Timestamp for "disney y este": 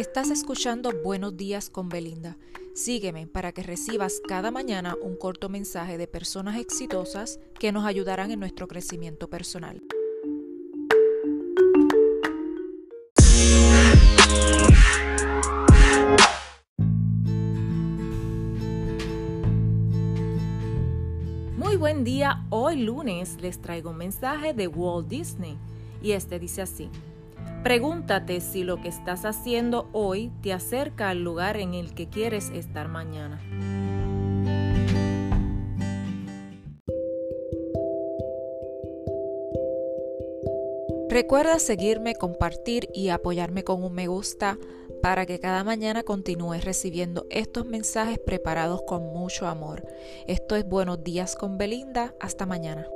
25.08-26.38